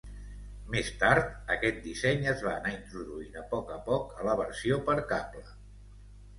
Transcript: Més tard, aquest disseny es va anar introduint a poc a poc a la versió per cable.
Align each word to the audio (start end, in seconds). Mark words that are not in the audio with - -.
Més 0.75 0.87
tard, 1.03 1.29
aquest 1.57 1.77
disseny 1.83 2.25
es 2.33 2.41
va 2.47 2.55
anar 2.55 2.73
introduint 2.79 3.39
a 3.43 3.47
poc 3.55 3.71
a 3.79 3.81
poc 3.93 4.19
a 4.19 4.29
la 4.33 4.37
versió 4.43 4.83
per 4.91 5.01
cable. 5.15 5.49